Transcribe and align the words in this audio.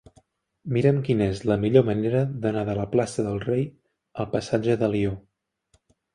Mira'm 0.77 1.01
quina 1.09 1.27
és 1.33 1.41
la 1.49 1.57
millor 1.65 1.85
manera 1.89 2.21
d'anar 2.47 2.65
de 2.71 2.75
la 2.81 2.87
plaça 2.95 3.27
del 3.29 3.39
Rei 3.45 3.63
al 4.25 4.33
passatge 4.35 4.81
d'Alió. 4.83 5.15